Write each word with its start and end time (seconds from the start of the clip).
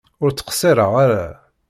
Ur 0.23 0.29
ttqeṣṣireɣ 0.31 0.91
ara! 1.03 1.25